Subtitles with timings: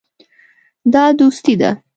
[0.93, 1.71] دا دوستي ده.